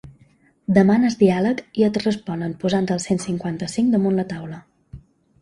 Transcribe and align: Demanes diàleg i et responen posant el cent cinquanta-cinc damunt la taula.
Demanes 0.77 1.17
diàleg 1.19 1.61
i 1.81 1.85
et 1.89 1.99
responen 2.05 2.57
posant 2.65 2.89
el 2.97 3.03
cent 3.05 3.23
cinquanta-cinc 3.27 3.95
damunt 3.99 4.19
la 4.23 4.27
taula. 4.35 4.61